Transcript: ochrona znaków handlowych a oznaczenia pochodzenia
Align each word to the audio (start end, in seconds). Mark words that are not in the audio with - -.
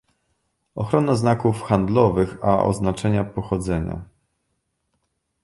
ochrona 0.75 1.15
znaków 1.15 1.61
handlowych 1.61 2.37
a 2.45 2.63
oznaczenia 2.63 3.23
pochodzenia 3.23 4.05